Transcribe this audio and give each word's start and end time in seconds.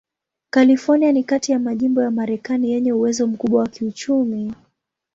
California 0.49 1.11
ni 1.11 1.23
kati 1.23 1.51
ya 1.51 1.59
majimbo 1.59 2.01
ya 2.01 2.11
Marekani 2.11 2.71
yenye 2.71 2.93
uwezo 2.93 3.27
mkubwa 3.27 3.61
wa 3.61 3.67
kiuchumi. 3.67 4.53